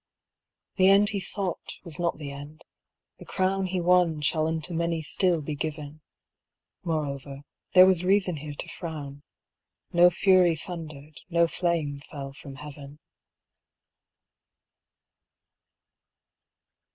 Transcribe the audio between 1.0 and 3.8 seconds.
he sought was not the end; the crown He